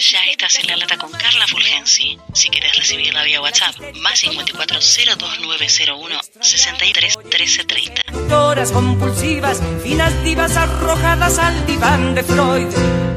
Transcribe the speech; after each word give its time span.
Ya 0.00 0.20
estás 0.30 0.60
en 0.60 0.68
la 0.68 0.76
lata 0.76 0.96
con 0.96 1.10
Carla 1.10 1.44
Fulgensi. 1.48 2.18
Si 2.32 2.48
quieres 2.50 2.76
recibirla 2.76 3.24
vía 3.24 3.42
WhatsApp, 3.42 3.74
más 4.00 4.20
54 4.20 4.78
02901 4.78 6.20
63 6.40 7.18
13 7.28 7.64
30. 7.64 8.36
Horas 8.36 8.70
compulsivas, 8.70 9.60
finas 9.82 10.22
divas 10.22 10.56
arrojadas 10.56 11.38
al 11.40 11.66
diván 11.66 12.14
de 12.14 12.22
Freud 12.22 12.68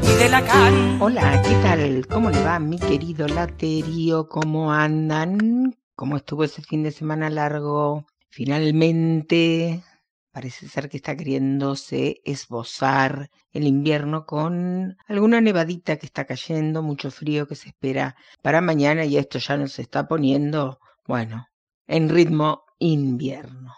y 0.02 0.14
de 0.18 0.28
Lacan. 0.28 1.00
Hola, 1.00 1.40
¿qué 1.42 1.54
tal? 1.62 2.06
¿Cómo 2.08 2.30
le 2.30 2.42
va 2.42 2.58
mi 2.58 2.80
querido 2.80 3.28
laterío? 3.28 4.28
¿Cómo 4.28 4.72
andan? 4.72 5.76
¿Cómo 5.94 6.16
estuvo 6.16 6.42
ese 6.42 6.62
fin 6.62 6.82
de 6.82 6.90
semana 6.90 7.30
largo? 7.30 8.06
Finalmente, 8.28 9.84
parece 10.32 10.66
ser 10.68 10.88
que 10.88 10.96
está 10.96 11.16
queriéndose 11.16 12.20
esbozar 12.24 13.30
el 13.52 13.66
invierno 13.66 14.24
con 14.24 14.96
alguna 15.06 15.40
nevadita 15.40 15.96
que 15.96 16.06
está 16.06 16.24
cayendo, 16.24 16.82
mucho 16.82 17.10
frío 17.10 17.46
que 17.46 17.54
se 17.54 17.68
espera 17.68 18.16
para 18.42 18.60
mañana 18.60 19.04
y 19.04 19.18
esto 19.18 19.38
ya 19.38 19.56
nos 19.56 19.78
está 19.78 20.08
poniendo, 20.08 20.78
bueno, 21.06 21.46
en 21.86 22.08
ritmo 22.08 22.64
invierno. 22.78 23.74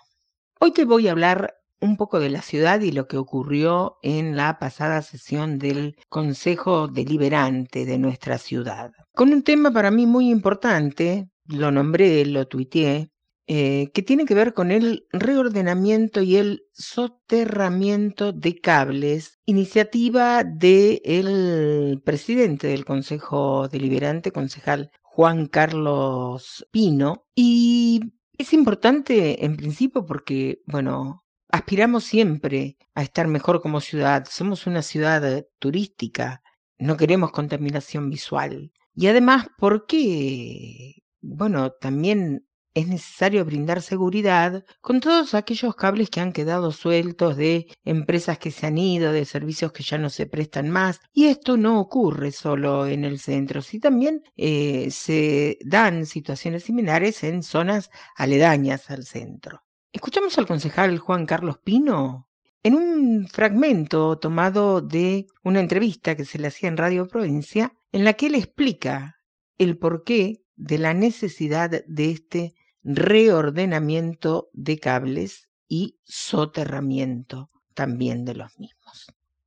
Hoy 0.60 0.72
te 0.72 0.84
voy 0.84 1.08
a 1.08 1.12
hablar 1.12 1.54
un 1.80 1.96
poco 1.96 2.18
de 2.20 2.30
la 2.30 2.40
ciudad 2.40 2.80
y 2.80 2.92
lo 2.92 3.06
que 3.06 3.18
ocurrió 3.18 3.98
en 4.02 4.36
la 4.36 4.58
pasada 4.58 5.02
sesión 5.02 5.58
del 5.58 5.96
Consejo 6.08 6.88
Deliberante 6.88 7.84
de 7.84 7.98
nuestra 7.98 8.38
ciudad. 8.38 8.92
Con 9.12 9.32
un 9.32 9.42
tema 9.42 9.70
para 9.70 9.90
mí 9.90 10.06
muy 10.06 10.30
importante, 10.30 11.28
lo 11.46 11.70
nombré, 11.70 12.24
lo 12.24 12.46
tuiteé, 12.46 13.10
eh, 13.46 13.90
que 13.92 14.02
tiene 14.02 14.24
que 14.24 14.34
ver 14.34 14.54
con 14.54 14.70
el 14.70 15.06
reordenamiento 15.12 16.22
y 16.22 16.36
el 16.36 16.62
soterramiento 16.72 18.32
de 18.32 18.58
cables, 18.58 19.38
iniciativa 19.44 20.44
del 20.44 22.00
presidente 22.04 22.68
del 22.68 22.86
Consejo 22.86 23.68
Deliberante, 23.68 24.32
concejal 24.32 24.90
Juan 25.02 25.46
Carlos 25.46 26.66
Pino, 26.70 27.26
y 27.34 28.14
es 28.38 28.54
importante 28.54 29.44
en 29.44 29.56
principio 29.56 30.06
porque, 30.06 30.62
bueno, 30.66 31.24
aspiramos 31.50 32.04
siempre 32.04 32.78
a 32.94 33.02
estar 33.02 33.28
mejor 33.28 33.60
como 33.60 33.80
ciudad, 33.80 34.26
somos 34.30 34.66
una 34.66 34.80
ciudad 34.80 35.44
turística, 35.58 36.42
no 36.78 36.96
queremos 36.96 37.30
contaminación 37.30 38.08
visual. 38.08 38.72
Y 38.94 39.06
además 39.08 39.48
porque, 39.58 41.02
bueno, 41.20 41.72
también 41.72 42.46
es 42.74 42.88
necesario 42.88 43.44
brindar 43.44 43.82
seguridad 43.82 44.64
con 44.80 45.00
todos 45.00 45.34
aquellos 45.34 45.76
cables 45.76 46.10
que 46.10 46.20
han 46.20 46.32
quedado 46.32 46.72
sueltos 46.72 47.36
de 47.36 47.68
empresas 47.84 48.38
que 48.38 48.50
se 48.50 48.66
han 48.66 48.78
ido, 48.78 49.12
de 49.12 49.24
servicios 49.24 49.72
que 49.72 49.84
ya 49.84 49.96
no 49.96 50.10
se 50.10 50.26
prestan 50.26 50.68
más. 50.70 51.00
Y 51.12 51.26
esto 51.26 51.56
no 51.56 51.80
ocurre 51.80 52.32
solo 52.32 52.86
en 52.86 53.04
el 53.04 53.20
centro, 53.20 53.62
sino 53.62 53.82
también 53.82 54.22
eh, 54.36 54.88
se 54.90 55.58
dan 55.64 56.04
situaciones 56.04 56.64
similares 56.64 57.22
en 57.22 57.44
zonas 57.44 57.90
aledañas 58.16 58.90
al 58.90 59.04
centro. 59.04 59.62
Escuchamos 59.92 60.36
al 60.38 60.46
concejal 60.46 60.98
Juan 60.98 61.26
Carlos 61.26 61.58
Pino 61.62 62.28
en 62.64 62.74
un 62.74 63.28
fragmento 63.28 64.18
tomado 64.18 64.80
de 64.80 65.26
una 65.44 65.60
entrevista 65.60 66.16
que 66.16 66.24
se 66.24 66.38
le 66.38 66.48
hacía 66.48 66.70
en 66.70 66.78
Radio 66.78 67.06
Provincia, 67.06 67.72
en 67.92 68.04
la 68.04 68.14
que 68.14 68.26
él 68.26 68.34
explica 68.34 69.20
el 69.58 69.78
porqué 69.78 70.42
de 70.56 70.78
la 70.78 70.94
necesidad 70.94 71.70
de 71.70 72.10
este 72.10 72.54
reordenamiento 72.84 74.48
de 74.52 74.78
cables 74.78 75.48
y 75.68 75.96
soterramiento 76.04 77.50
también 77.74 78.24
de 78.24 78.34
los 78.34 78.58
mismos. 78.58 79.06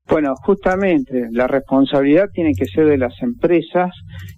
Bueno, 0.10 0.36
justamente 0.38 1.28
la 1.32 1.48
responsabilidad 1.48 2.30
tiene 2.34 2.54
que 2.54 2.66
ser 2.66 2.88
de 2.88 2.98
las 2.98 3.14
empresas 3.22 3.92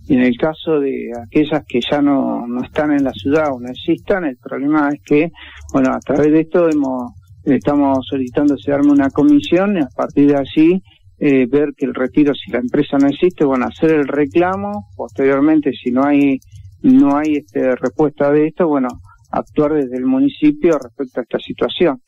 y 0.07 0.15
en 0.15 0.21
el 0.21 0.35
caso 0.35 0.79
de 0.79 1.11
aquellas 1.27 1.63
que 1.67 1.79
ya 1.79 2.01
no, 2.01 2.47
no 2.47 2.63
están 2.63 2.91
en 2.91 3.03
la 3.03 3.11
ciudad 3.11 3.53
o 3.53 3.59
no 3.59 3.69
existan, 3.69 4.25
el 4.25 4.37
problema 4.37 4.89
es 4.89 4.99
que, 5.05 5.31
bueno, 5.71 5.91
a 5.93 5.99
través 5.99 6.31
de 6.31 6.41
esto 6.41 6.67
hemos, 6.67 7.11
estamos 7.43 7.99
solicitando 8.09 8.57
se 8.57 8.73
una 8.73 9.11
comisión 9.11 9.77
y 9.77 9.81
a 9.81 9.89
partir 9.95 10.31
de 10.31 10.37
allí 10.37 10.81
eh, 11.19 11.45
ver 11.45 11.73
que 11.77 11.85
el 11.85 11.93
retiro, 11.93 12.33
si 12.33 12.51
la 12.51 12.59
empresa 12.59 12.97
no 12.97 13.07
existe, 13.07 13.45
bueno, 13.45 13.67
hacer 13.67 13.91
el 13.91 14.07
reclamo, 14.07 14.87
posteriormente 14.95 15.71
si 15.71 15.91
no 15.91 16.03
hay 16.03 16.39
no 16.81 17.17
hay 17.17 17.37
este, 17.37 17.75
respuesta 17.75 18.31
de 18.31 18.47
esto, 18.47 18.67
bueno, 18.67 18.89
actuar 19.31 19.73
desde 19.73 19.97
el 19.97 20.05
municipio 20.05 20.77
respecto 20.77 21.19
a 21.19 21.23
esta 21.23 21.39
situación. 21.39 22.01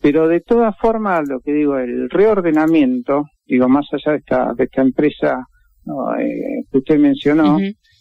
Pero 0.00 0.28
de 0.28 0.40
todas 0.40 0.76
formas, 0.78 1.26
lo 1.28 1.40
que 1.40 1.52
digo, 1.52 1.78
el 1.78 2.10
reordenamiento, 2.10 3.24
digo, 3.46 3.68
más 3.68 3.86
allá 3.92 4.12
de 4.12 4.18
esta, 4.18 4.52
de 4.54 4.64
esta 4.64 4.82
empresa 4.82 5.46
eh, 6.18 6.64
que 6.70 6.78
usted 6.78 6.98
mencionó, 6.98 7.58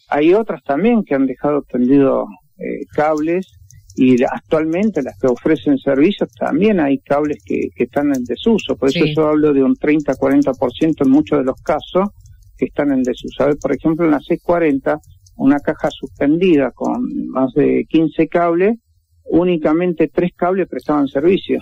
hay 0.10 0.34
otras 0.34 0.62
también 0.64 1.04
que 1.04 1.16
han 1.16 1.26
dejado 1.26 1.64
tendido 1.64 2.26
eh, 2.58 2.86
cables 2.94 3.48
y 3.96 4.22
actualmente 4.24 5.04
las 5.04 5.18
que 5.20 5.28
ofrecen 5.28 5.78
servicios 5.78 6.30
también 6.34 6.80
hay 6.80 7.00
cables 7.00 7.38
que, 7.46 7.70
que 7.76 7.84
están 7.84 8.14
en 8.14 8.24
desuso. 8.24 8.76
Por 8.76 8.90
eso 8.90 9.06
yo 9.06 9.28
hablo 9.28 9.54
de 9.54 9.64
un 9.64 9.76
30-40% 9.76 11.06
en 11.06 11.10
muchos 11.10 11.40
de 11.40 11.46
los 11.46 11.62
casos 11.62 12.10
que 12.58 12.66
están 12.66 12.92
en 12.92 13.04
desuso. 13.04 13.44
A 13.44 13.48
ver, 13.48 13.58
por 13.62 13.72
ejemplo, 13.72 14.06
en 14.06 14.12
la 14.12 14.20
640 14.20 15.00
una 15.36 15.60
caja 15.60 15.90
suspendida 15.92 16.72
con 16.72 17.28
más 17.28 17.54
de 17.54 17.86
15 17.90 18.28
cables, 18.28 18.78
únicamente 19.26 20.10
tres 20.14 20.32
cables 20.36 20.68
prestaban 20.68 21.08
servicio, 21.08 21.60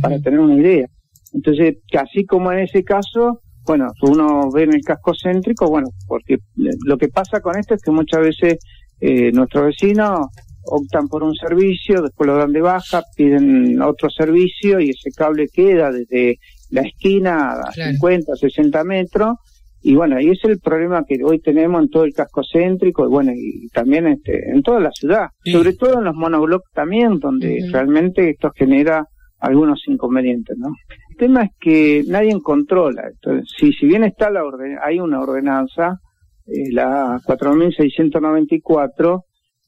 para 0.00 0.20
tener 0.20 0.40
una 0.40 0.56
idea. 0.56 0.86
Entonces, 1.32 1.76
así 1.98 2.24
como 2.24 2.52
en 2.52 2.60
ese 2.60 2.84
caso, 2.84 3.40
bueno, 3.64 3.88
uno 4.02 4.50
ve 4.50 4.64
en 4.64 4.74
el 4.74 4.82
casco 4.82 5.12
céntrico, 5.14 5.68
bueno, 5.68 5.88
porque 6.06 6.38
lo 6.56 6.96
que 6.96 7.08
pasa 7.08 7.40
con 7.40 7.58
esto 7.58 7.74
es 7.74 7.82
que 7.82 7.90
muchas 7.90 8.20
veces 8.20 8.58
eh, 9.00 9.30
nuestros 9.32 9.66
vecinos 9.66 10.26
optan 10.64 11.08
por 11.08 11.22
un 11.22 11.34
servicio, 11.34 12.02
después 12.02 12.26
lo 12.26 12.36
dan 12.36 12.52
de 12.52 12.60
baja, 12.60 13.02
piden 13.16 13.80
otro 13.80 14.10
servicio 14.10 14.80
y 14.80 14.90
ese 14.90 15.10
cable 15.10 15.48
queda 15.48 15.90
desde 15.90 16.38
la 16.70 16.82
esquina 16.82 17.52
a 17.52 17.72
50, 17.72 18.36
60 18.36 18.84
metros 18.84 19.36
y 19.80 19.94
bueno, 19.94 20.20
y 20.20 20.30
es 20.30 20.40
el 20.44 20.58
problema 20.58 21.04
que 21.06 21.22
hoy 21.22 21.40
tenemos 21.40 21.82
en 21.82 21.88
todo 21.88 22.04
el 22.04 22.12
casco 22.12 22.42
céntrico 22.42 23.04
y 23.04 23.08
bueno, 23.08 23.32
y 23.34 23.68
también 23.68 24.08
este, 24.08 24.50
en 24.50 24.62
toda 24.62 24.80
la 24.80 24.90
ciudad, 24.90 25.28
sobre 25.44 25.72
todo 25.74 25.98
en 25.98 26.04
los 26.04 26.14
monoblocks 26.14 26.70
también, 26.72 27.20
donde 27.20 27.64
realmente 27.70 28.30
esto 28.30 28.50
genera 28.54 29.06
algunos 29.38 29.86
inconvenientes, 29.86 30.56
¿no? 30.58 30.70
El 31.10 31.16
tema 31.16 31.44
es 31.44 31.50
que 31.60 32.02
nadie 32.08 32.36
controla 32.42 33.08
esto. 33.08 33.30
Si, 33.56 33.72
si 33.72 33.86
bien 33.86 34.02
está 34.02 34.30
la 34.30 34.44
orden, 34.44 34.78
hay 34.82 34.98
una 34.98 35.20
ordenanza, 35.20 36.00
eh, 36.46 36.72
la 36.72 37.20
4694, 37.24 39.24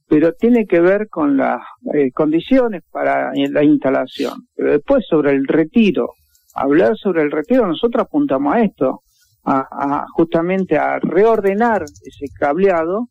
pero 0.09 0.33
tiene 0.33 0.67
que 0.67 0.81
ver 0.81 1.07
con 1.09 1.37
las 1.37 1.61
eh, 1.95 2.11
condiciones 2.11 2.83
para 2.91 3.31
la 3.33 3.63
instalación. 3.63 4.49
Pero 4.57 4.73
después 4.73 5.05
sobre 5.09 5.31
el 5.31 5.47
retiro, 5.47 6.15
hablar 6.53 6.97
sobre 6.97 7.23
el 7.23 7.31
retiro, 7.31 7.65
nosotros 7.65 8.07
apuntamos 8.07 8.55
a 8.55 8.63
esto 8.63 9.03
a, 9.45 10.07
justamente 10.13 10.77
a 10.77 10.99
reordenar 10.99 11.83
ese 11.83 12.27
cableado 12.39 13.09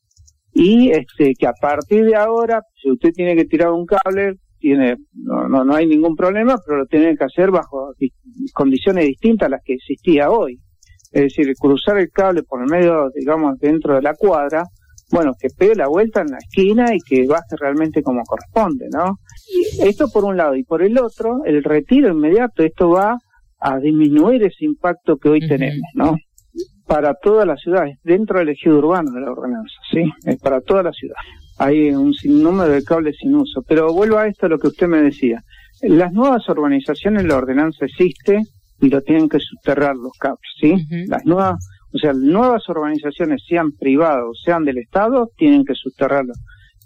y 0.54 0.92
este 0.92 1.34
que 1.38 1.48
a 1.48 1.54
partir 1.54 2.06
de 2.06 2.16
ahora, 2.16 2.62
si 2.82 2.92
usted 2.92 3.12
tiene 3.12 3.36
que 3.36 3.46
tirar 3.46 3.72
un 3.72 3.86
cable, 3.86 4.36
tiene 4.60 4.98
no, 5.14 5.48
no, 5.48 5.64
no 5.64 5.76
hay 5.76 5.88
ningún 5.88 6.16
problema, 6.16 6.58
pero 6.66 6.80
lo 6.80 6.86
tiene 6.86 7.16
que 7.16 7.24
hacer 7.24 7.52
bajo 7.52 7.94
condiciones 8.54 9.06
distintas 9.06 9.48
a 9.48 9.50
las 9.50 9.62
que 9.64 9.74
existía 9.74 10.30
hoy. 10.30 10.60
Es 11.12 11.24
decir, 11.24 11.54
cruzar 11.58 11.98
el 11.98 12.10
cable 12.12 12.44
por 12.44 12.62
el 12.62 12.70
medio, 12.70 13.10
digamos, 13.16 13.58
dentro 13.60 13.96
de 13.96 14.02
la 14.02 14.14
cuadra, 14.14 14.64
bueno, 15.12 15.34
que 15.40 15.50
pegue 15.50 15.76
la 15.76 15.88
vuelta 15.88 16.22
en 16.22 16.28
la 16.28 16.38
esquina 16.38 16.94
y 16.94 17.00
que 17.00 17.26
baje 17.26 17.56
realmente 17.60 18.04
como 18.04 18.22
corresponde, 18.24 18.88
¿no? 18.92 19.18
esto 19.84 20.08
por 20.10 20.24
un 20.24 20.38
lado. 20.38 20.56
Y 20.56 20.64
por 20.64 20.84
el 20.84 21.00
otro, 21.00 21.44
el 21.46 21.64
retiro 21.64 22.10
inmediato, 22.10 22.64
esto 22.64 22.90
va 22.90 23.18
a 23.60 23.80
disminuir 23.80 24.44
ese 24.44 24.66
impacto 24.66 25.18
que 25.18 25.30
hoy 25.30 25.48
tenemos, 25.48 25.88
¿no? 25.94 26.16
Para 26.88 27.14
toda 27.14 27.46
la 27.46 27.56
ciudad, 27.56 27.86
dentro 28.04 28.40
del 28.40 28.50
ejido 28.50 28.78
urbano 28.78 29.12
de 29.12 29.22
la 29.22 29.32
ordenanza, 29.32 29.76
¿sí? 29.92 30.04
Es 30.26 30.40
para 30.40 30.62
toda 30.62 30.84
la 30.84 30.92
ciudad. 30.92 31.16
Hay 31.60 31.92
un 31.92 32.14
sinnúmero 32.14 32.72
de 32.72 32.84
cables 32.84 33.18
sin 33.20 33.36
uso. 33.36 33.62
Pero 33.68 33.94
vuelvo 33.94 34.18
a 34.18 34.28
esto, 34.28 34.46
a 34.46 34.50
lo 34.50 34.58
que 34.58 34.68
usted 34.68 34.88
me 34.88 35.02
decía. 35.02 35.44
Las 35.82 36.12
nuevas 36.14 36.48
urbanizaciones, 36.50 37.26
la 37.26 37.38
ordenanza 37.38 37.86
existe 37.86 38.42
y 38.82 38.90
lo 38.90 39.02
tienen 39.02 39.30
que 39.30 39.40
subterrar 39.40 39.96
los 39.96 40.14
cables, 40.18 40.40
¿sí? 40.60 40.76
Las 41.08 41.26
nuevas, 41.26 41.58
o 41.94 41.98
sea, 41.98 42.14
nuevas 42.14 42.68
urbanizaciones, 42.70 43.44
sean 43.48 43.72
privadas 43.74 44.24
o 44.30 44.34
sean 44.34 44.64
del 44.64 44.78
Estado, 44.78 45.30
tienen 45.38 45.66
que 45.66 45.76
subterrarlo. 45.76 46.34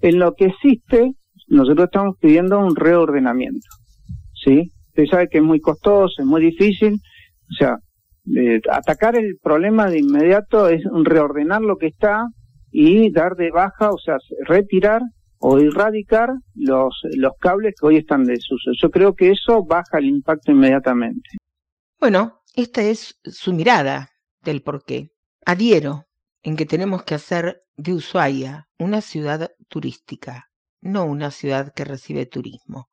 En 0.01 0.19
lo 0.19 0.33
que 0.33 0.45
existe, 0.45 1.13
nosotros 1.47 1.85
estamos 1.85 2.17
pidiendo 2.19 2.59
un 2.59 2.75
reordenamiento, 2.75 3.67
¿sí? 4.33 4.71
Usted 4.95 5.05
sabe 5.09 5.27
que 5.27 5.39
es 5.39 5.43
muy 5.43 5.59
costoso, 5.59 6.21
es 6.21 6.25
muy 6.25 6.41
difícil. 6.41 6.99
O 7.49 7.53
sea, 7.57 7.77
atacar 8.71 9.15
el 9.15 9.37
problema 9.41 9.89
de 9.89 9.99
inmediato 9.99 10.69
es 10.69 10.83
reordenar 11.03 11.61
lo 11.61 11.77
que 11.77 11.87
está 11.87 12.27
y 12.71 13.11
dar 13.11 13.35
de 13.35 13.49
baja, 13.49 13.89
o 13.91 13.97
sea, 13.97 14.17
retirar 14.45 15.01
o 15.39 15.57
erradicar 15.57 16.29
los, 16.53 17.01
los 17.17 17.33
cables 17.39 17.73
que 17.79 17.87
hoy 17.87 17.97
están 17.97 18.23
de 18.23 18.33
desuso. 18.33 18.71
Yo 18.79 18.91
creo 18.91 19.15
que 19.15 19.31
eso 19.31 19.65
baja 19.65 19.97
el 19.97 20.05
impacto 20.05 20.51
inmediatamente. 20.51 21.29
Bueno, 21.99 22.41
esta 22.55 22.81
es 22.83 23.19
su 23.23 23.51
mirada 23.51 24.09
del 24.41 24.61
porqué. 24.61 25.09
Adhiero. 25.45 26.05
en 26.43 26.55
que 26.55 26.65
tenemos 26.65 27.03
que 27.03 27.15
hacer 27.15 27.63
de 27.77 27.93
Ushuaia 27.93 28.67
una 28.77 29.01
ciudad 29.01 29.51
turística, 29.69 30.49
no 30.81 31.05
una 31.05 31.31
ciudad 31.31 31.73
que 31.73 31.85
recibe 31.85 32.25
turismo. 32.25 32.89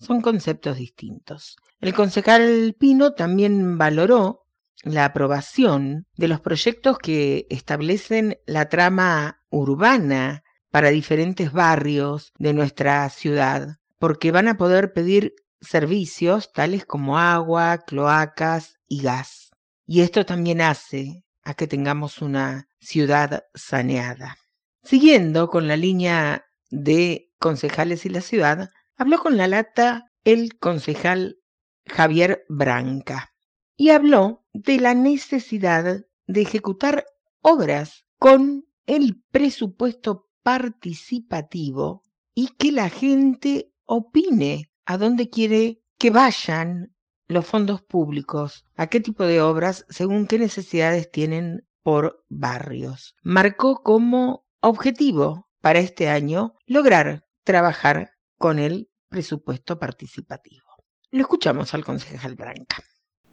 Son 0.00 0.22
conceptos 0.22 0.78
distintos. 0.78 1.56
El 1.80 1.94
concejal 1.94 2.74
Pino 2.78 3.12
también 3.12 3.76
valoró 3.76 4.46
la 4.82 5.04
aprobación 5.04 6.06
de 6.16 6.28
los 6.28 6.40
proyectos 6.40 6.98
que 6.98 7.46
establecen 7.50 8.38
la 8.46 8.68
trama 8.68 9.42
urbana 9.50 10.42
para 10.70 10.88
diferentes 10.88 11.52
barrios 11.52 12.32
de 12.38 12.54
nuestra 12.54 13.08
ciudad, 13.10 13.76
porque 13.98 14.32
van 14.32 14.48
a 14.48 14.56
poder 14.56 14.92
pedir 14.92 15.34
servicios 15.60 16.52
tales 16.52 16.86
como 16.86 17.18
agua, 17.18 17.78
cloacas 17.86 18.76
y 18.88 19.02
gas. 19.02 19.50
Y 19.86 20.00
esto 20.00 20.24
también 20.24 20.62
hace 20.62 21.24
a 21.42 21.54
que 21.54 21.66
tengamos 21.66 22.22
una 22.22 22.68
ciudad 22.78 23.44
saneada. 23.54 24.38
Siguiendo 24.82 25.48
con 25.48 25.68
la 25.68 25.76
línea 25.76 26.46
de 26.70 27.30
concejales 27.38 28.06
y 28.06 28.08
la 28.08 28.20
ciudad, 28.20 28.70
habló 29.00 29.18
con 29.18 29.38
la 29.38 29.48
lata 29.48 30.12
el 30.24 30.58
concejal 30.58 31.38
Javier 31.86 32.44
Branca 32.50 33.32
y 33.74 33.88
habló 33.88 34.44
de 34.52 34.78
la 34.78 34.92
necesidad 34.92 36.04
de 36.26 36.42
ejecutar 36.42 37.06
obras 37.40 38.04
con 38.18 38.66
el 38.84 39.22
presupuesto 39.30 40.28
participativo 40.42 42.02
y 42.34 42.48
que 42.48 42.72
la 42.72 42.90
gente 42.90 43.72
opine 43.86 44.70
a 44.84 44.98
dónde 44.98 45.30
quiere 45.30 45.80
que 45.96 46.10
vayan 46.10 46.94
los 47.26 47.46
fondos 47.46 47.80
públicos, 47.80 48.66
a 48.76 48.88
qué 48.88 49.00
tipo 49.00 49.24
de 49.24 49.40
obras, 49.40 49.86
según 49.88 50.26
qué 50.26 50.38
necesidades 50.38 51.10
tienen 51.10 51.66
por 51.82 52.22
barrios. 52.28 53.14
Marcó 53.22 53.82
como 53.82 54.44
objetivo 54.60 55.48
para 55.62 55.78
este 55.78 56.10
año 56.10 56.54
lograr 56.66 57.24
trabajar 57.44 58.10
con 58.36 58.58
el 58.58 58.89
presupuesto 59.10 59.78
participativo. 59.78 60.64
Lo 61.10 61.20
escuchamos 61.20 61.74
al 61.74 61.84
concejal 61.84 62.36
Branca. 62.36 62.76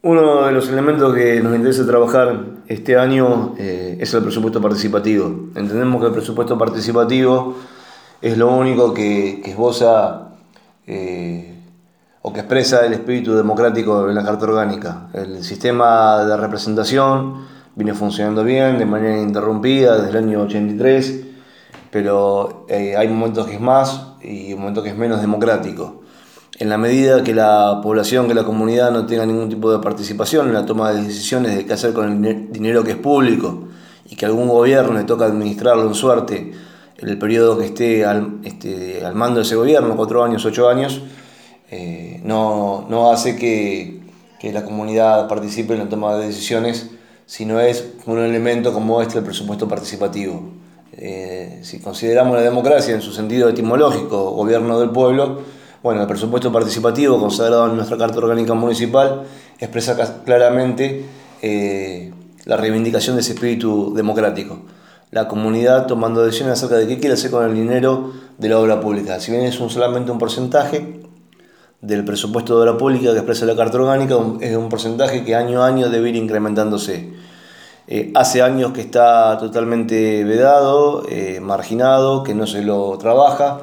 Uno 0.02 0.46
de 0.46 0.52
los 0.52 0.68
elementos 0.70 1.14
que 1.14 1.40
nos 1.42 1.56
interesa 1.56 1.86
trabajar 1.86 2.64
este 2.68 2.98
año 2.98 3.56
eh, 3.58 3.98
es 4.00 4.14
el 4.14 4.24
presupuesto 4.24 4.60
participativo. 4.60 5.28
Entendemos 5.56 6.02
que 6.02 6.08
el 6.08 6.14
presupuesto 6.14 6.58
participativo 6.58 7.56
es 8.22 8.38
lo 8.38 8.52
único 8.52 8.94
que, 8.94 9.42
esboza 9.46 10.30
eh, 10.88 11.60
o 12.22 12.34
que 12.34 12.40
expresa 12.40 12.86
el 12.86 12.94
espíritu 12.94 13.36
democrático 13.36 14.08
de 14.08 14.14
la 14.14 14.24
Carta 14.24 14.46
Orgánica. 14.46 15.10
El 15.14 15.44
sistema 15.44 16.26
de 16.26 16.38
representación 16.38 17.46
viene 17.76 17.94
funcionando 17.94 18.44
bien, 18.44 18.80
de 18.80 18.86
manera 18.86 19.22
interrumpida 19.22 19.98
desde 19.98 20.18
el 20.18 20.26
año 20.26 20.42
83, 20.42 21.27
pero 21.92 22.66
eh, 22.70 22.96
hay 22.98 23.08
momentos 23.08 23.48
que 23.48 23.56
es 23.56 23.62
más 23.62 24.14
y 24.22 24.54
momentos 24.56 24.84
que 24.84 24.90
es 24.92 24.98
menos 24.98 25.22
democrático. 25.22 26.02
En 26.60 26.70
la 26.70 26.78
medida 26.78 27.24
que 27.24 27.36
la 27.36 27.82
población, 27.84 28.28
que 28.28 28.34
la 28.34 28.44
comunidad 28.44 28.92
no 28.92 29.06
tenga 29.06 29.26
ningún 29.26 29.50
tipo 29.50 29.72
de 29.72 29.80
participación 29.80 30.48
en 30.48 30.54
la 30.54 30.66
toma 30.66 30.92
de 30.92 31.04
decisiones 31.04 31.56
de 31.56 31.66
qué 31.66 31.74
hacer 31.74 31.94
con 31.94 32.26
el 32.26 32.52
dinero 32.52 32.84
que 32.84 32.92
es 32.92 32.98
público 32.98 33.66
y 34.10 34.16
que 34.16 34.26
algún 34.26 34.48
gobierno 34.48 34.94
le 34.94 35.04
toca 35.04 35.26
administrarlo 35.26 35.86
en 35.86 35.94
suerte 35.94 36.54
en 36.98 37.10
el 37.10 37.18
periodo 37.20 37.58
que 37.58 37.66
esté 37.66 38.06
al, 38.06 38.40
este, 38.44 39.06
al 39.06 39.14
mando 39.14 39.40
de 39.40 39.46
ese 39.46 39.56
gobierno, 39.56 39.96
cuatro 39.96 40.24
años, 40.24 40.44
ocho 40.46 40.68
años, 40.68 41.02
eh, 41.70 42.22
no, 42.24 42.88
no, 42.90 43.12
hace 43.12 43.36
que, 43.36 44.00
que, 44.40 44.52
la 44.52 44.64
comunidad 44.64 45.28
participe 45.28 45.74
en 45.74 45.80
la 45.80 45.90
toma 45.90 46.16
de 46.16 46.28
decisiones, 46.28 46.90
sino 47.26 47.60
es 47.60 47.86
un 48.06 48.20
elemento 48.20 48.74
como 48.74 49.02
este 49.02 49.20
el 49.20 49.24
presupuesto 49.24 49.68
participativo. 49.68 50.42
Eh, 51.00 51.60
si 51.62 51.80
consideramos 51.80 52.36
la 52.36 52.42
democracia 52.42 52.96
en 52.96 53.02
su 53.02 53.12
sentido 53.12 53.50
etimológico, 53.50 54.32
gobierno 54.32 54.80
del 54.80 54.90
pueblo, 54.90 55.42
bueno, 55.84 56.02
el 56.02 56.08
presupuesto 56.08 56.52
participativo 56.52 57.20
consagrado 57.20 57.68
en 57.68 57.76
nuestra 57.76 57.98
Carta 57.98 58.18
Orgánica 58.18 58.56
Municipal 58.56 59.24
expresa 59.60 60.24
claramente 60.26 61.06
eh, 61.44 62.12
la 62.46 62.58
reivindicación 62.58 63.16
de 63.16 63.22
ese 63.22 63.34
espíritu 63.34 63.94
democrático. 63.96 64.62
La 65.12 65.28
comunidad 65.28 65.86
tomando 65.86 66.26
decisiones 66.26 66.54
acerca 66.54 66.78
de 66.78 66.88
qué 66.88 67.00
quiere 67.00 67.14
hacer 67.14 67.30
con 67.30 67.46
el 67.46 67.54
dinero 67.54 68.12
de 68.40 68.50
la 68.50 68.60
obra 68.60 68.82
pública. 68.82 69.20
Si 69.20 69.32
bien 69.32 69.44
es 69.44 69.60
un, 69.60 69.70
solamente 69.70 70.12
un 70.12 70.18
porcentaje 70.18 71.00
del 71.80 72.04
presupuesto 72.06 72.56
de 72.56 72.64
obra 72.64 72.78
pública 72.78 73.12
que 73.12 73.18
expresa 73.18 73.46
la 73.46 73.56
Carta 73.56 73.78
Orgánica, 73.78 74.16
es 74.42 74.58
un 74.58 74.70
porcentaje 74.70 75.24
que 75.24 75.36
año 75.36 75.62
a 75.62 75.68
año 75.68 75.90
debe 75.90 76.10
ir 76.10 76.16
incrementándose. 76.16 77.14
Eh, 77.90 78.12
hace 78.16 78.42
años 78.42 78.74
que 78.74 78.82
está 78.82 79.38
totalmente 79.38 80.26
vedado, 80.26 81.04
eh, 81.10 81.40
marginado, 81.40 82.22
que 82.24 82.36
no 82.36 82.46
se 82.46 82.62
lo 82.62 82.98
trabaja. 82.98 83.62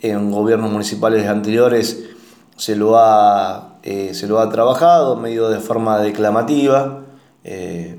En 0.00 0.30
gobiernos 0.30 0.70
municipales 0.70 1.26
anteriores 1.26 2.04
se 2.56 2.76
lo 2.76 2.96
ha, 2.96 3.78
eh, 3.82 4.14
se 4.14 4.28
lo 4.28 4.38
ha 4.38 4.48
trabajado, 4.50 5.16
medio 5.16 5.48
de 5.48 5.58
forma 5.60 5.98
declamativa, 6.00 7.02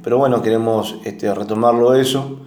pero 0.03 0.17
bueno, 0.17 0.41
queremos 0.41 0.97
este, 1.05 1.33
retomarlo 1.33 1.95
eso, 1.95 2.41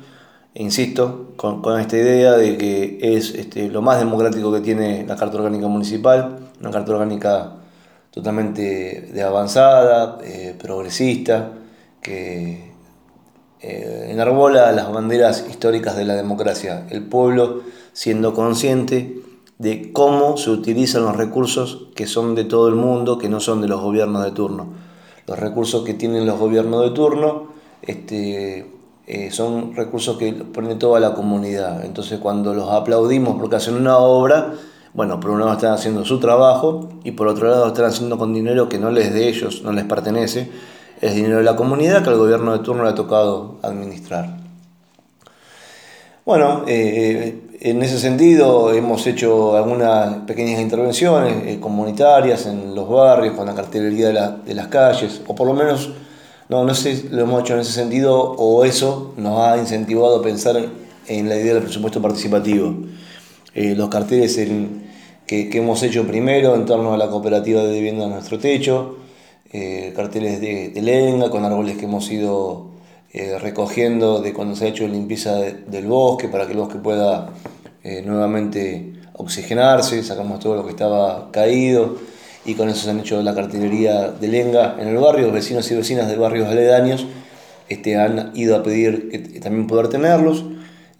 insisto, 0.55 1.33
con, 1.37 1.81
esta 1.81 1.97
idea 1.97 2.33
de 2.33 2.59
que 2.59 2.99
es 3.01 3.35
este, 3.35 3.71
lo 3.71 3.81
más 3.81 3.99
democrático 3.99 4.53
que 4.53 4.61
tiene 4.61 5.07
la 5.07 5.17
Carta 5.17 5.39
Orgánica 5.39 5.67
Municipal, 5.67 6.51
una 6.61 6.71
Carta 6.71 6.93
Orgánica 6.93 7.53
totalmente 8.11 9.09
de 9.15 9.23
avanzada, 9.23 10.19
progresista, 10.59 11.53
que 12.03 12.70
enarbola 13.63 14.73
las 14.73 14.93
banderas 14.93 15.47
históricas 15.49 15.97
de 15.97 16.05
la 16.05 16.15
democracia, 16.15 16.87
el 16.91 17.03
pueblo 17.03 17.61
siendo 17.93 18.35
consciente 18.35 19.21
de 19.59 19.93
cómo 19.93 20.39
se 20.39 20.51
utilizan 20.51 21.03
los 21.03 21.17
recursos 21.17 21.89
que 21.95 22.07
son 22.07 22.35
de 22.35 22.45
todo 22.45 22.69
el 22.69 22.77
mundo, 22.77 23.19
que 23.19 23.29
no 23.29 23.41
son 23.41 23.61
de 23.61 23.69
los 23.69 23.83
gobiernos 23.83 24.25
de 24.25 24.31
turno. 24.31 24.69
Los 25.27 25.39
recursos 25.39 25.85
que 25.85 25.93
tienen 25.93 26.27
los 26.27 26.39
gobiernos 26.39 26.83
de 26.83 26.91
turno 26.91 27.49
este, 27.83 28.67
eh, 29.07 29.31
son 29.31 29.75
recursos 29.75 30.17
que 30.17 30.33
pone 30.33 30.77
toda 30.77 30.99
la 30.99 31.13
comunidad. 31.13 31.85
Entonces 31.85 32.19
cuando 32.21 32.55
los 32.55 32.71
aplaudimos 32.71 33.37
porque 33.39 33.57
hacen 33.57 33.75
una 33.75 33.99
obra, 33.99 34.55
bueno, 34.95 35.21
por 35.21 35.31
un 35.31 35.41
lado 35.41 35.53
están 35.53 35.73
haciendo 35.73 36.05
su 36.05 36.19
trabajo 36.21 36.89
y 37.05 37.13
por 37.13 37.29
otro 37.29 37.49
lado 37.49 37.69
están 37.69 37.85
haciendo 37.85 38.19
con 38.19 38.33
dinero 38.33 38.69
que 38.69 38.79
no 38.79 38.91
les 38.91 39.13
de 39.13 39.29
ellos, 39.29 39.63
no 39.63 39.73
les 39.73 39.85
pertenece, 39.85 40.51
es 41.01 41.15
dinero 41.15 41.39
de 41.39 41.45
la 41.45 41.57
comunidad 41.57 42.03
que 42.03 42.11
al 42.11 42.19
gobierno 42.19 42.53
de 42.57 42.65
turno 42.65 42.85
le 42.85 42.91
ha 42.91 42.95
tocado 42.95 43.59
administrar. 43.63 44.37
Bueno, 46.25 46.65
eh, 46.69 47.41
en 47.61 47.83
ese 47.83 47.99
sentido 47.99 48.73
hemos 48.73 49.07
hecho 49.07 49.57
algunas 49.57 50.15
pequeñas 50.27 50.61
intervenciones 50.61 51.47
eh, 51.47 51.59
comunitarias 51.61 52.47
en 52.47 52.75
los 52.75 52.89
barrios, 52.89 53.35
con 53.35 53.47
la 53.47 53.55
cartelería 53.55 54.09
de, 54.09 54.55
las 54.55 54.69
calles, 54.69 55.23
o 55.27 55.35
por 55.35 55.47
lo 55.47 55.55
menos, 55.55 55.91
no, 56.49 56.65
no 56.65 56.75
sé, 56.75 57.05
lo 57.11 57.23
hemos 57.23 57.43
hecho 57.43 57.55
en 57.55 57.61
ese 57.61 57.73
sentido 57.73 58.19
o 58.19 58.65
eso 58.65 59.15
nos 59.17 59.41
ha 59.41 59.57
incentivado 59.59 60.21
a 60.21 60.23
pensar 60.23 60.57
en 61.07 61.29
la 61.29 61.37
idea 61.37 61.55
del 61.55 61.63
presupuesto 61.63 62.01
participativo. 62.01 62.75
Eh, 63.55 63.75
los 63.75 63.89
carteles 63.89 64.37
que, 65.27 65.51
hemos 65.53 65.83
hecho 65.83 66.07
primero 66.07 66.55
en 66.55 66.67
torno 66.67 66.95
a 66.95 66.97
la 66.97 67.09
cooperativa 67.09 67.63
de 67.63 67.73
vivienda 67.73 68.05
de 68.05 68.11
nuestro 68.11 68.39
techo, 68.39 68.97
carteles 69.95 70.41
de, 70.41 70.73
lenga 70.81 71.31
con 71.31 71.45
árboles 71.45 71.77
que 71.77 71.85
hemos 71.85 72.11
ido 72.11 72.71
eh, 73.13 73.41
recogiendo 73.41 74.21
de 74.21 74.33
cuando 74.33 74.55
se 74.55 74.67
ha 74.67 74.69
hecho 74.69 74.87
limpieza 74.87 75.35
del 75.35 75.87
bosque 75.87 76.29
para 76.29 76.47
que 76.47 76.53
el 76.53 76.59
bosque 76.59 76.79
pueda 76.79 77.31
eh, 77.83 78.03
nuevamente 78.07 78.93
oxigenarse, 79.15 80.05
sacamos 80.05 80.39
todo 80.39 80.55
lo 80.55 80.65
que 80.65 80.71
estaba 80.71 81.33
caído 81.33 81.97
y 82.45 82.55
con 82.55 82.69
eso 82.69 82.85
se 82.85 82.91
han 82.91 83.01
hecho 83.01 83.21
la 83.21 83.35
cartelería 83.35 84.13
de 84.13 84.29
lenga 84.29 84.77
en 84.79 84.87
el 84.87 84.97
barrio, 84.99 85.33
vecinos 85.33 85.69
y 85.73 85.75
vecinas 85.75 86.09
de 86.09 86.15
barrios 86.15 86.49
aledaños 86.49 87.05
este, 87.69 87.97
han 87.97 88.31
ido 88.37 88.55
a 88.55 88.63
pedir 88.63 89.41
también 89.43 89.67
poder 89.67 89.89
tenerlos, 89.89 90.45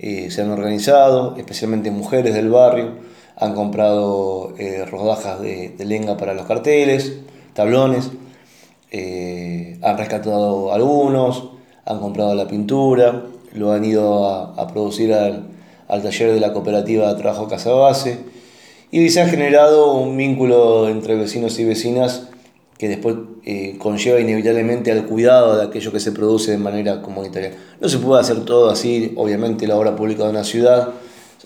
eh, 0.01 0.33
se 0.33 0.43
han 0.43 0.51
organizado, 0.51 1.37
especialmente 1.37 1.93
mujeres 1.93 2.35
del 2.35 2.49
barrio, 2.49 2.95
han 3.37 3.55
comprado 3.55 4.53
rodajas 4.91 5.41
de, 5.41 5.75
lenga 5.79 6.17
para 6.17 6.35
los 6.35 6.47
carteles, 6.47 7.21
tablones, 7.55 8.11
han 8.93 9.99
rescatado 9.99 10.73
algunos, 10.73 11.51
han 11.85 11.99
comprado 12.01 12.35
la 12.35 12.47
pintura, 12.47 13.23
lo 13.55 13.73
han 13.73 13.85
ido 13.85 14.29
a, 14.29 14.69
producir 14.69 15.13
al, 15.13 15.49
taller 15.89 16.33
de 16.33 16.41
la 16.41 16.53
cooperativa 16.53 17.17
trabajo 17.17 17.49
Casa 17.49 17.73
Base 17.73 18.19
y 18.91 19.09
se 19.11 19.21
ha 19.21 19.29
generado 19.29 19.95
un 19.95 20.17
vínculo 20.17 20.89
entre 20.89 21.15
vecinos 21.17 21.59
y 21.59 21.65
vecinas 21.65 22.29
que 22.79 22.89
después 22.89 23.17
eh, 23.45 23.77
conlleva 23.79 24.21
inevitablemente 24.21 24.91
al 24.91 25.05
cuidado 25.05 25.57
de 25.57 25.65
aquello 25.65 25.93
que 25.93 26.01
se 26.01 26.13
produce 26.13 26.53
de 26.53 26.59
manera 26.59 27.03
comunitaria. 27.03 27.53
No 27.81 27.89
se 27.89 27.99
puede 27.99 28.21
hacer 28.21 28.45
todo 28.45 28.71
así, 28.71 29.13
obviamente 29.17 29.67
la 29.67 29.77
obra 29.77 29.95
pública 29.97 30.25
de 30.25 30.31
una 30.31 30.45
ciudad, 30.45 30.89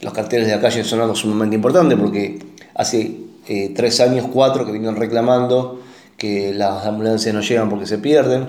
los 0.01 0.13
carteles 0.13 0.47
de 0.47 0.55
la 0.55 0.61
calle 0.61 0.85
son 0.85 1.01
algo 1.01 1.17
sumamente 1.17 1.57
importante 1.57 1.97
porque 1.97 2.39
hace 2.75 3.17
eh, 3.49 3.73
tres 3.75 4.01
años, 4.01 4.29
cuatro 4.33 4.65
que 4.65 4.73
vienen 4.73 4.97
reclamando 4.97 5.81
que 6.17 6.53
las 6.55 6.87
ambulancias 6.87 7.35
no 7.35 7.41
llegan 7.41 7.69
porque 7.69 7.87
se 7.87 7.99
pierden, 7.99 8.47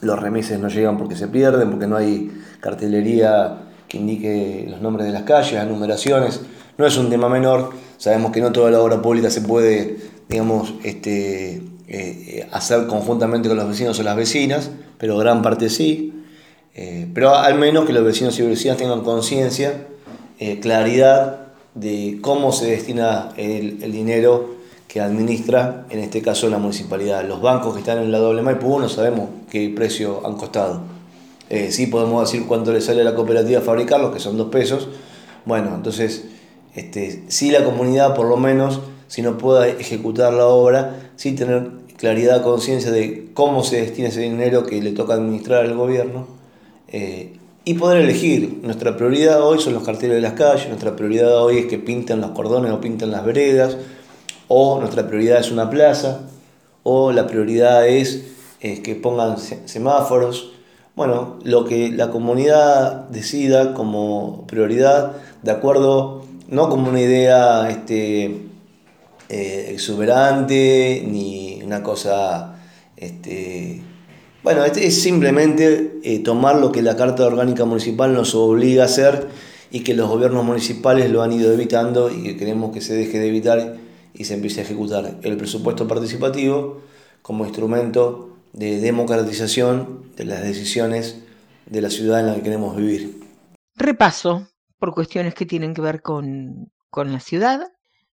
los 0.00 0.18
remeses 0.18 0.58
no 0.58 0.68
llegan 0.68 0.98
porque 0.98 1.16
se 1.16 1.28
pierden, 1.28 1.70
porque 1.70 1.86
no 1.86 1.96
hay 1.96 2.30
cartelería 2.60 3.58
que 3.88 3.98
indique 3.98 4.66
los 4.68 4.80
nombres 4.80 5.06
de 5.06 5.12
las 5.12 5.22
calles, 5.22 5.54
las 5.54 5.66
numeraciones. 5.66 6.40
No 6.78 6.86
es 6.86 6.96
un 6.98 7.08
tema 7.08 7.28
menor, 7.28 7.70
sabemos 7.96 8.32
que 8.32 8.40
no 8.40 8.52
toda 8.52 8.70
la 8.70 8.80
obra 8.80 9.00
pública 9.00 9.30
se 9.30 9.40
puede, 9.40 9.96
digamos, 10.28 10.74
este, 10.84 11.62
eh, 11.88 12.48
hacer 12.52 12.86
conjuntamente 12.86 13.48
con 13.48 13.56
los 13.56 13.68
vecinos 13.68 13.98
o 13.98 14.02
las 14.02 14.16
vecinas, 14.16 14.70
pero 14.98 15.16
gran 15.16 15.42
parte 15.42 15.70
sí. 15.70 16.12
Eh, 16.74 17.08
pero 17.14 17.34
al 17.34 17.54
menos 17.58 17.86
que 17.86 17.92
los 17.92 18.04
vecinos 18.04 18.38
y 18.38 18.42
vecinas 18.42 18.76
tengan 18.76 19.02
conciencia, 19.02 19.86
eh, 20.38 20.60
claridad 20.60 21.46
de 21.74 22.18
cómo 22.20 22.52
se 22.52 22.70
destina 22.70 23.30
el, 23.36 23.92
dinero 23.92 24.55
que 24.88 25.00
administra, 25.00 25.86
en 25.90 26.00
este 26.00 26.22
caso 26.22 26.48
la 26.48 26.58
municipalidad. 26.58 27.24
Los 27.24 27.42
bancos 27.42 27.74
que 27.74 27.80
están 27.80 27.98
en 27.98 28.12
la 28.12 28.18
doble 28.18 28.42
Maipú 28.42 28.78
no 28.78 28.88
sabemos 28.88 29.28
qué 29.50 29.72
precio 29.74 30.26
han 30.26 30.34
costado. 30.36 30.80
Eh, 31.48 31.70
sí 31.70 31.86
podemos 31.86 32.30
decir 32.30 32.46
cuánto 32.46 32.72
le 32.72 32.80
sale 32.80 33.02
a 33.02 33.04
la 33.04 33.14
cooperativa 33.14 33.60
fabricarlos, 33.60 34.12
que 34.12 34.20
son 34.20 34.36
dos 34.36 34.48
pesos. 34.48 34.88
Bueno, 35.44 35.74
entonces, 35.74 36.24
este, 36.74 37.24
sí 37.28 37.50
la 37.50 37.64
comunidad 37.64 38.14
por 38.14 38.26
lo 38.26 38.36
menos, 38.36 38.80
si 39.06 39.22
no 39.22 39.38
pueda 39.38 39.68
ejecutar 39.68 40.32
la 40.32 40.46
obra, 40.46 40.96
sí 41.16 41.32
tener 41.32 41.70
claridad, 41.96 42.42
conciencia 42.42 42.90
de 42.90 43.28
cómo 43.32 43.62
se 43.62 43.80
destina 43.80 44.08
ese 44.08 44.20
dinero 44.20 44.66
que 44.66 44.82
le 44.82 44.92
toca 44.92 45.14
administrar 45.14 45.64
al 45.64 45.74
gobierno 45.74 46.26
eh, 46.88 47.36
y 47.64 47.74
poder 47.74 48.02
elegir. 48.02 48.60
Nuestra 48.62 48.96
prioridad 48.96 49.42
hoy 49.42 49.60
son 49.60 49.74
los 49.74 49.84
carteles 49.84 50.16
de 50.16 50.22
las 50.22 50.34
calles, 50.34 50.68
nuestra 50.68 50.96
prioridad 50.96 51.42
hoy 51.42 51.58
es 51.58 51.66
que 51.66 51.78
pinten 51.78 52.20
los 52.20 52.32
cordones 52.32 52.72
o 52.72 52.80
pinten 52.80 53.10
las 53.10 53.24
veredas, 53.24 53.76
o 54.48 54.78
nuestra 54.80 55.06
prioridad 55.06 55.40
es 55.40 55.50
una 55.50 55.70
plaza, 55.70 56.20
o 56.82 57.12
la 57.12 57.26
prioridad 57.26 57.86
es 57.86 58.24
eh, 58.60 58.82
que 58.82 58.94
pongan 58.94 59.36
semáforos. 59.38 60.52
Bueno, 60.94 61.38
lo 61.42 61.64
que 61.64 61.90
la 61.90 62.10
comunidad 62.10 63.08
decida 63.08 63.74
como 63.74 64.46
prioridad, 64.46 65.12
de 65.42 65.50
acuerdo, 65.50 66.22
no 66.48 66.68
como 66.68 66.88
una 66.88 67.00
idea 67.00 67.68
este, 67.70 68.24
eh, 69.28 69.70
exuberante 69.70 71.04
ni 71.06 71.60
una 71.62 71.82
cosa 71.82 72.56
este, 72.96 73.82
bueno, 74.46 74.64
este 74.64 74.86
es 74.86 75.02
simplemente 75.02 75.98
eh, 76.04 76.20
tomar 76.20 76.56
lo 76.56 76.70
que 76.70 76.80
la 76.80 76.96
Carta 76.96 77.26
Orgánica 77.26 77.64
Municipal 77.64 78.14
nos 78.14 78.34
obliga 78.36 78.84
a 78.84 78.86
hacer 78.86 79.26
y 79.72 79.80
que 79.80 79.92
los 79.92 80.08
gobiernos 80.08 80.44
municipales 80.44 81.10
lo 81.10 81.22
han 81.22 81.32
ido 81.32 81.52
evitando 81.52 82.12
y 82.12 82.22
que 82.22 82.36
queremos 82.36 82.72
que 82.72 82.80
se 82.80 82.94
deje 82.94 83.18
de 83.18 83.26
evitar 83.26 83.76
y 84.18 84.24
se 84.24 84.34
empiece 84.34 84.60
a 84.60 84.64
ejecutar 84.64 85.18
el 85.22 85.36
presupuesto 85.36 85.86
participativo 85.86 86.82
como 87.22 87.44
instrumento 87.44 88.36
de 88.52 88.80
democratización 88.80 90.12
de 90.16 90.24
las 90.24 90.42
decisiones 90.42 91.22
de 91.66 91.82
la 91.82 91.90
ciudad 91.90 92.20
en 92.20 92.26
la 92.26 92.34
que 92.36 92.42
queremos 92.42 92.76
vivir. 92.76 93.20
Repaso 93.74 94.48
por 94.78 94.94
cuestiones 94.94 95.34
que 95.34 95.44
tienen 95.44 95.74
que 95.74 95.82
ver 95.82 96.00
con, 96.00 96.72
con 96.88 97.12
la 97.12 97.20
ciudad. 97.20 97.60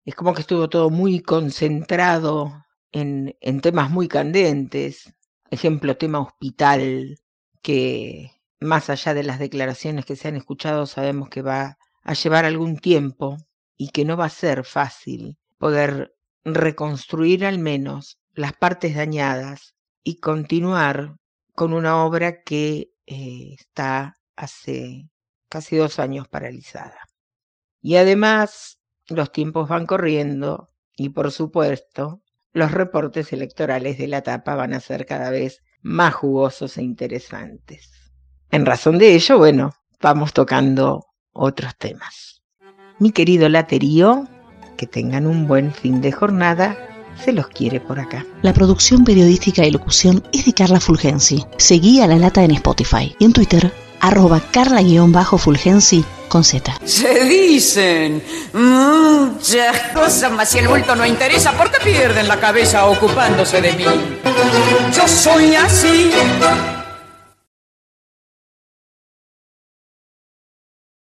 Es 0.05 0.15
como 0.15 0.33
que 0.33 0.41
estuvo 0.41 0.69
todo 0.69 0.89
muy 0.89 1.19
concentrado 1.19 2.65
en, 2.91 3.35
en 3.39 3.61
temas 3.61 3.91
muy 3.91 4.07
candentes, 4.07 5.13
ejemplo, 5.51 5.97
tema 5.97 6.21
hospital, 6.21 7.19
que 7.61 8.31
más 8.59 8.89
allá 8.89 9.13
de 9.13 9.23
las 9.23 9.37
declaraciones 9.37 10.05
que 10.05 10.15
se 10.15 10.29
han 10.29 10.35
escuchado, 10.35 10.87
sabemos 10.87 11.29
que 11.29 11.41
va 11.41 11.77
a 12.03 12.13
llevar 12.13 12.45
algún 12.45 12.77
tiempo 12.77 13.37
y 13.77 13.89
que 13.89 14.05
no 14.05 14.17
va 14.17 14.25
a 14.25 14.29
ser 14.29 14.63
fácil 14.63 15.37
poder 15.61 16.15
reconstruir 16.43 17.45
al 17.45 17.59
menos 17.59 18.17
las 18.33 18.53
partes 18.53 18.95
dañadas 18.95 19.75
y 20.03 20.15
continuar 20.15 21.17
con 21.53 21.73
una 21.73 22.03
obra 22.03 22.41
que 22.41 22.89
eh, 23.05 23.55
está 23.59 24.17
hace 24.35 25.07
casi 25.49 25.75
dos 25.75 25.99
años 25.99 26.27
paralizada. 26.27 26.97
Y 27.79 27.97
además 27.97 28.79
los 29.07 29.31
tiempos 29.31 29.69
van 29.69 29.85
corriendo 29.85 30.67
y 30.95 31.09
por 31.09 31.31
supuesto 31.31 32.23
los 32.53 32.71
reportes 32.71 33.31
electorales 33.31 33.99
de 33.99 34.07
la 34.07 34.17
etapa 34.17 34.55
van 34.55 34.73
a 34.73 34.79
ser 34.79 35.05
cada 35.05 35.29
vez 35.29 35.61
más 35.83 36.15
jugosos 36.15 36.75
e 36.79 36.81
interesantes. 36.81 38.11
En 38.49 38.65
razón 38.65 38.97
de 38.97 39.13
ello, 39.13 39.37
bueno, 39.37 39.75
vamos 40.01 40.33
tocando 40.33 41.05
otros 41.33 41.77
temas. 41.77 42.41
Mi 42.97 43.11
querido 43.11 43.47
laterío, 43.47 44.27
que 44.81 44.87
tengan 44.87 45.27
un 45.27 45.47
buen 45.47 45.71
fin 45.71 46.01
de 46.01 46.11
jornada, 46.11 46.75
se 47.23 47.31
los 47.33 47.47
quiere 47.49 47.79
por 47.79 47.99
acá. 47.99 48.25
La 48.41 48.51
producción 48.51 49.03
periodística 49.03 49.63
y 49.63 49.69
locución 49.69 50.23
es 50.33 50.43
de 50.43 50.53
Carla 50.53 50.79
Fulgensi. 50.79 51.45
Seguí 51.57 52.01
a 52.01 52.07
La 52.07 52.15
Lata 52.15 52.43
en 52.43 52.49
Spotify 52.49 53.15
y 53.19 53.25
en 53.25 53.31
Twitter, 53.31 53.71
arroba 53.99 54.39
carla-fulgensi 54.39 56.03
con 56.29 56.43
Z. 56.43 56.79
Se 56.83 57.25
dicen 57.25 58.23
muchas 58.53 59.77
cosas, 59.93 60.31
mas 60.31 60.49
si 60.49 60.57
el 60.57 60.67
bulto 60.67 60.95
no 60.95 61.05
interesa, 61.05 61.51
¿por 61.51 61.69
qué 61.69 61.77
pierden 61.83 62.27
la 62.27 62.39
cabeza 62.39 62.87
ocupándose 62.87 63.61
de 63.61 63.73
mí? 63.73 63.85
Yo 64.95 65.07
soy 65.07 65.53
así 65.53 66.09